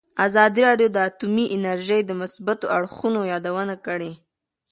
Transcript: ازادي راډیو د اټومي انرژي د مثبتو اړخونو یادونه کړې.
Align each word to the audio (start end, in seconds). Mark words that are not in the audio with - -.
ازادي 0.25 0.61
راډیو 0.67 0.87
د 0.93 0.97
اټومي 1.09 1.45
انرژي 1.55 1.99
د 2.05 2.11
مثبتو 2.21 2.65
اړخونو 2.77 3.19
یادونه 3.33 3.75
کړې. 3.85 4.11